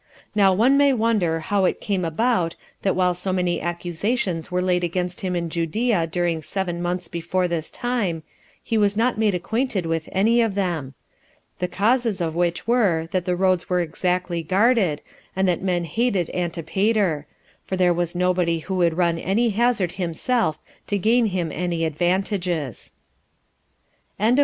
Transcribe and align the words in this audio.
Now 0.33 0.51
one 0.51 0.77
may 0.77 0.93
wonder 0.93 1.41
how 1.41 1.65
it 1.65 1.79
came 1.79 2.03
about, 2.03 2.55
that 2.81 2.95
while 2.95 3.13
so 3.13 3.31
many 3.31 3.61
accusations 3.61 4.49
were 4.49 4.59
laid 4.63 4.83
against 4.83 5.21
him 5.21 5.35
in 5.35 5.47
Judea 5.47 6.07
during 6.07 6.41
seven 6.41 6.81
months 6.81 7.07
before 7.07 7.47
this 7.47 7.69
time, 7.69 8.23
he 8.63 8.79
was 8.79 8.97
not 8.97 9.19
made 9.19 9.35
acquainted 9.35 9.85
with 9.85 10.09
any 10.11 10.41
of 10.41 10.55
them. 10.55 10.95
The 11.59 11.67
causes 11.67 12.19
of 12.19 12.33
which 12.33 12.65
were, 12.65 13.09
that 13.11 13.25
the 13.25 13.35
roads 13.35 13.69
were 13.69 13.79
exactly 13.79 14.41
guarded, 14.41 15.03
and 15.35 15.47
that 15.47 15.61
men 15.61 15.83
hated 15.85 16.31
Antipater; 16.33 17.27
for 17.63 17.77
there 17.77 17.93
was 17.93 18.15
nobody 18.15 18.57
who 18.57 18.77
would 18.77 18.97
run 18.97 19.19
any 19.19 19.49
hazard 19.51 19.91
himself 20.01 20.57
to 20.87 20.97
gain 20.97 21.27
him 21.27 21.51
any 21.51 21.85
advantages. 21.85 22.93
CHAPTER 24.17 24.37
5. 24.37 24.39